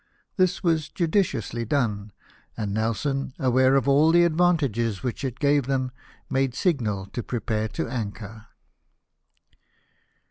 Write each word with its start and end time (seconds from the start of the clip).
This 0.35 0.63
was 0.63 0.89
judiciously 0.89 1.63
done, 1.63 2.11
and 2.57 2.73
Nelson 2.73 3.35
aware 3.37 3.75
of 3.75 3.87
all 3.87 4.11
the 4.11 4.23
advantages 4.23 5.03
which 5.03 5.23
it 5.23 5.37
gave 5.37 5.67
them, 5.67 5.91
made 6.27 6.55
signal 6.55 7.05
to 7.13 7.21
prepare 7.21 7.67
to 7.67 7.87
anchor. 7.87 8.47